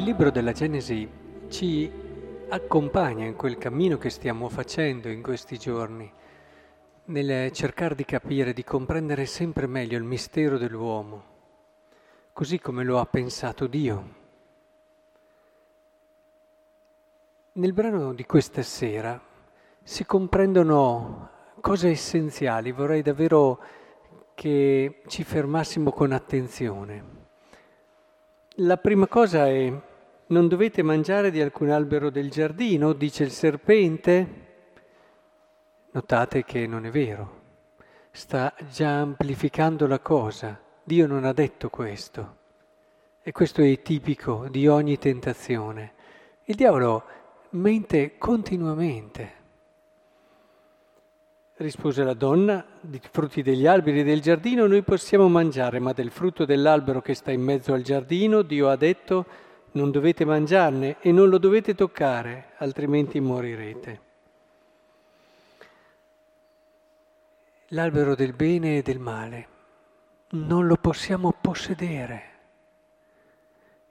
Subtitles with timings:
[0.00, 1.06] Il libro della Genesi
[1.50, 1.92] ci
[2.48, 6.10] accompagna in quel cammino che stiamo facendo in questi giorni,
[7.04, 11.24] nel cercare di capire, di comprendere sempre meglio il mistero dell'uomo,
[12.32, 14.14] così come lo ha pensato Dio.
[17.52, 19.20] Nel brano di questa sera
[19.82, 21.28] si comprendono
[21.60, 23.62] cose essenziali, vorrei davvero
[24.34, 27.18] che ci fermassimo con attenzione.
[28.54, 29.88] La prima cosa è
[30.30, 34.48] non dovete mangiare di alcun albero del giardino, dice il serpente.
[35.92, 37.40] Notate che non è vero,
[38.12, 40.58] sta già amplificando la cosa.
[40.84, 42.36] Dio non ha detto questo.
[43.22, 45.92] E questo è tipico di ogni tentazione.
[46.44, 47.04] Il diavolo
[47.50, 49.38] mente continuamente.
[51.56, 56.44] Rispose la donna, di frutti degli alberi del giardino noi possiamo mangiare, ma del frutto
[56.44, 59.26] dell'albero che sta in mezzo al giardino Dio ha detto
[59.72, 64.00] non dovete mangiarne e non lo dovete toccare, altrimenti morirete.
[67.68, 69.46] L'albero del bene e del male
[70.30, 72.22] non lo possiamo possedere.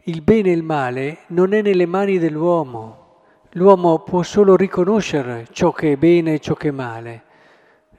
[0.04, 3.24] Il bene e il male non è nelle mani dell'uomo.
[3.54, 7.28] L'uomo può solo riconoscere ciò che è bene e ciò che è male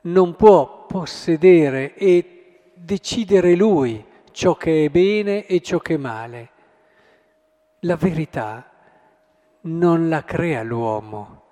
[0.03, 6.50] non può possedere e decidere lui ciò che è bene e ciò che è male.
[7.85, 8.71] La verità
[9.63, 11.45] non la crea l'uomo,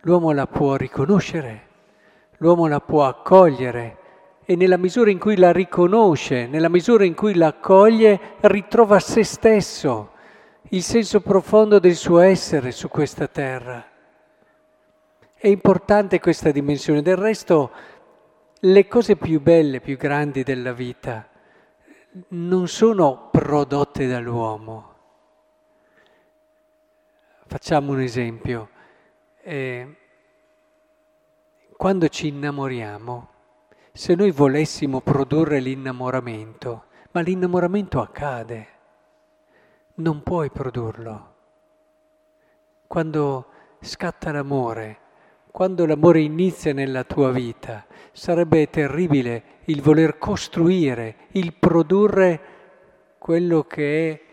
[0.00, 1.66] l'uomo la può riconoscere,
[2.38, 3.96] l'uomo la può accogliere
[4.46, 9.22] e nella misura in cui la riconosce, nella misura in cui la accoglie, ritrova se
[9.24, 10.12] stesso,
[10.70, 13.84] il senso profondo del suo essere su questa terra.
[15.34, 17.70] È importante questa dimensione, del resto
[18.60, 21.28] le cose più belle, più grandi della vita
[22.28, 24.96] non sono prodotte dall'uomo.
[27.50, 28.68] Facciamo un esempio.
[29.40, 29.96] Eh,
[31.78, 33.28] quando ci innamoriamo,
[33.90, 38.68] se noi volessimo produrre l'innamoramento, ma l'innamoramento accade,
[39.94, 41.34] non puoi produrlo.
[42.86, 43.46] Quando
[43.80, 44.98] scatta l'amore,
[45.50, 52.40] quando l'amore inizia nella tua vita, sarebbe terribile il voler costruire, il produrre
[53.16, 54.27] quello che è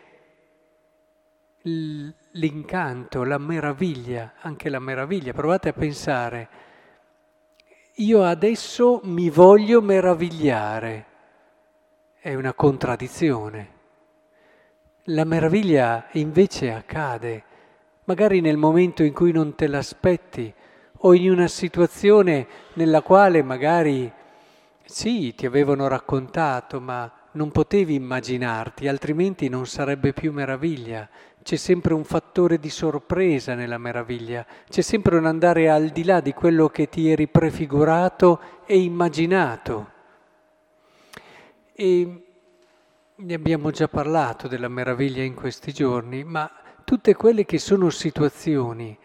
[1.67, 5.33] l'incanto, la meraviglia, anche la meraviglia.
[5.33, 6.49] Provate a pensare,
[7.95, 11.05] io adesso mi voglio meravigliare,
[12.19, 13.73] è una contraddizione.
[15.09, 17.43] La meraviglia invece accade,
[18.05, 20.53] magari nel momento in cui non te l'aspetti,
[20.99, 24.11] o in una situazione nella quale magari
[24.83, 31.07] sì, ti avevano raccontato, ma non potevi immaginarti, altrimenti non sarebbe più meraviglia.
[31.45, 36.19] C'è sempre un fattore di sorpresa nella meraviglia, c'è sempre un andare al di là
[36.19, 39.91] di quello che ti eri prefigurato e immaginato.
[41.71, 42.25] E
[43.13, 46.49] ne abbiamo già parlato della meraviglia in questi giorni, ma
[46.83, 48.97] tutte quelle che sono situazioni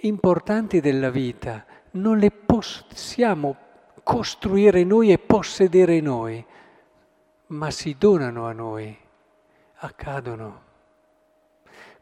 [0.00, 3.56] importanti della vita non le possiamo
[4.02, 6.44] costruire noi e possedere noi,
[7.46, 8.98] ma si donano a noi,
[9.76, 10.65] accadono.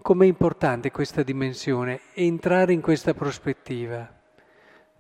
[0.05, 4.07] Com'è importante questa dimensione, entrare in questa prospettiva.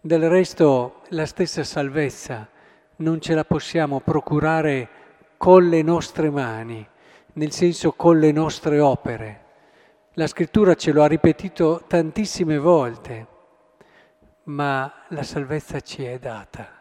[0.00, 2.48] Del resto la stessa salvezza
[2.96, 4.88] non ce la possiamo procurare
[5.36, 6.88] con le nostre mani,
[7.34, 9.44] nel senso con le nostre opere.
[10.14, 13.26] La scrittura ce lo ha ripetuto tantissime volte,
[14.44, 16.80] ma la salvezza ci è data.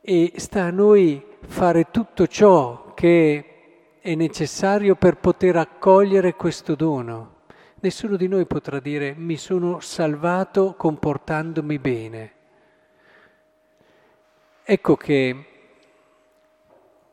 [0.00, 3.53] E sta a noi fare tutto ciò che
[4.04, 7.36] è necessario per poter accogliere questo dono.
[7.76, 12.32] Nessuno di noi potrà dire mi sono salvato comportandomi bene.
[14.62, 15.46] Ecco che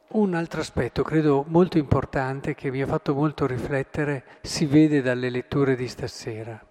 [0.08, 5.30] un altro aspetto, credo molto importante, che mi ha fatto molto riflettere, si vede dalle
[5.30, 6.62] letture di stasera.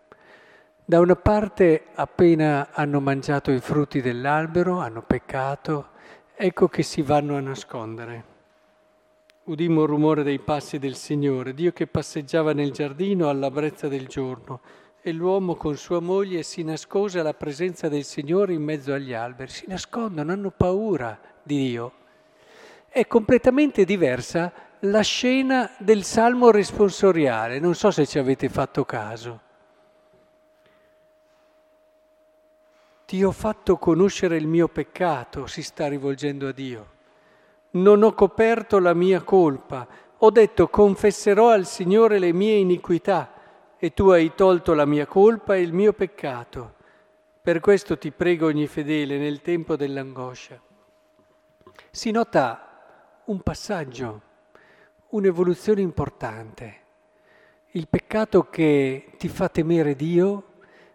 [0.84, 5.92] Da una parte, appena hanno mangiato i frutti dell'albero, hanno peccato,
[6.34, 8.29] ecco che si vanno a nascondere.
[9.50, 14.06] Udimmo il rumore dei passi del Signore, Dio che passeggiava nel giardino alla brezza del
[14.06, 14.60] giorno,
[15.00, 19.50] e l'uomo con sua moglie si nascose alla presenza del Signore in mezzo agli alberi.
[19.50, 21.92] Si nascondono, hanno paura di Dio
[22.92, 29.40] è completamente diversa la scena del salmo responsoriale, non so se ci avete fatto caso.
[33.06, 36.98] Ti ho fatto conoscere il mio peccato, si sta rivolgendo a Dio.
[37.72, 39.86] Non ho coperto la mia colpa,
[40.22, 43.32] Ho detto confesserò al Signore le mie iniquità
[43.78, 46.74] e tu hai tolto la mia colpa e il mio peccato.
[47.40, 50.60] Per questo ti prego ogni fedele nel tempo dell'angoscia.
[51.90, 54.20] Si nota un passaggio,
[55.08, 56.76] un'evoluzione importante.
[57.70, 60.48] Il peccato che ti fa temere Dio,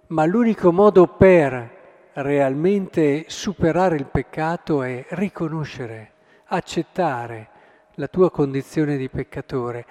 [0.08, 6.12] ma l'unico modo per realmente superare il peccato è riconoscere,
[6.46, 7.50] accettare
[7.96, 9.86] la tua condizione di peccatore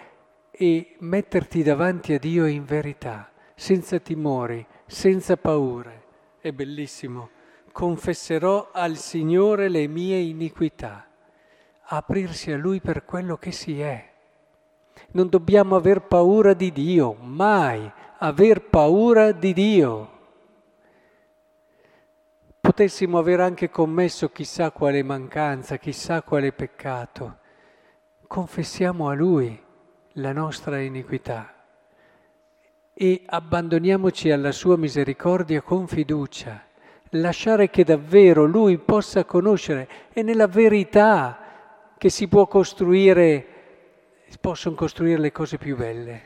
[0.50, 6.02] e metterti davanti a Dio in verità, senza timori, senza paure.
[6.38, 7.30] È bellissimo.
[7.72, 11.06] Confesserò al Signore le mie iniquità.
[11.86, 14.12] Aprirsi a Lui per quello che si è.
[15.12, 20.13] Non dobbiamo aver paura di Dio, mai aver paura di Dio.
[22.74, 27.38] Potessimo aver anche commesso chissà quale mancanza, chissà quale peccato.
[28.26, 29.56] Confessiamo a Lui
[30.14, 31.54] la nostra iniquità
[32.92, 36.64] e abbandoniamoci alla sua misericordia con fiducia,
[37.10, 41.38] lasciare che davvero Lui possa conoscere e nella verità
[41.96, 43.46] che si può costruire,
[44.40, 46.22] possono costruire le cose più belle.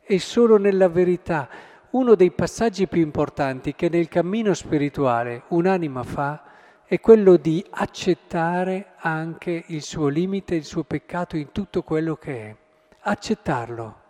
[0.00, 1.48] E solo nella verità,
[1.90, 6.42] uno dei passaggi più importanti che nel cammino spirituale un'anima fa
[6.84, 12.40] è quello di accettare anche il suo limite, il suo peccato in tutto quello che
[12.40, 12.56] è.
[13.00, 14.00] Accettarlo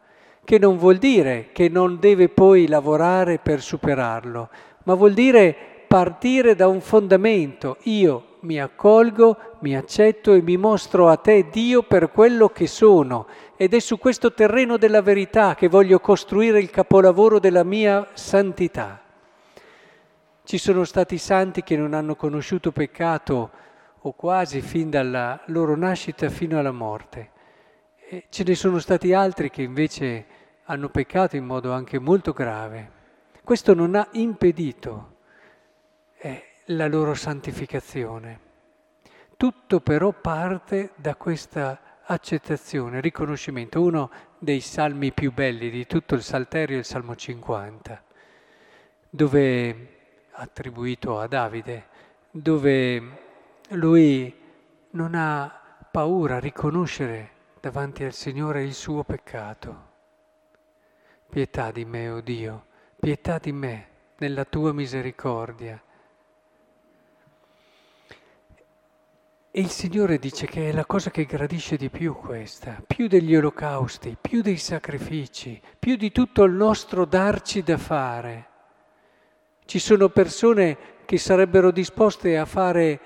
[0.44, 4.48] che non vuol dire che non deve poi lavorare per superarlo,
[4.84, 7.78] ma vuol dire partire da un fondamento.
[7.84, 13.26] Io mi accolgo, mi accetto e mi mostro a te Dio per quello che sono
[13.56, 19.00] ed è su questo terreno della verità che voglio costruire il capolavoro della mia santità.
[20.44, 23.50] Ci sono stati santi che non hanno conosciuto peccato
[24.00, 27.30] o quasi fin dalla loro nascita fino alla morte.
[28.10, 30.26] E ce ne sono stati altri che invece
[30.64, 32.92] hanno peccato in modo anche molto grave.
[33.42, 35.16] Questo non ha impedito
[36.20, 38.46] eh, la loro santificazione.
[39.36, 43.80] Tutto però parte da questa accettazione, riconoscimento.
[43.80, 48.02] Uno dei salmi più belli di tutto il Salterio è il Salmo 50,
[49.08, 49.96] dove
[50.32, 51.86] attribuito a Davide,
[52.30, 53.02] dove
[53.70, 54.34] lui
[54.90, 57.30] non ha paura a riconoscere
[57.60, 59.86] davanti al Signore il suo peccato.
[61.28, 62.66] Pietà di me, o oh Dio,
[62.98, 63.88] pietà di me
[64.18, 65.80] nella tua misericordia.
[69.50, 73.34] E il Signore dice che è la cosa che gradisce di più questa, più degli
[73.34, 78.46] olocausti, più dei sacrifici, più di tutto il nostro darci da fare.
[79.64, 83.00] Ci sono persone che sarebbero disposte a fare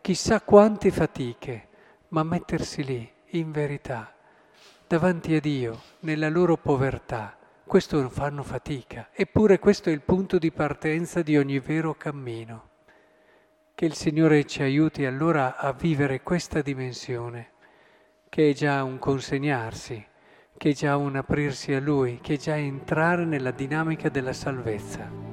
[0.00, 1.68] chissà quante fatiche,
[2.08, 4.12] ma mettersi lì, in verità,
[4.86, 10.52] davanti a Dio, nella loro povertà questo fanno fatica, eppure questo è il punto di
[10.52, 12.73] partenza di ogni vero cammino.
[13.76, 17.54] Che il Signore ci aiuti allora a vivere questa dimensione,
[18.28, 20.06] che è già un consegnarsi,
[20.56, 25.23] che è già un aprirsi a Lui, che è già entrare nella dinamica della salvezza.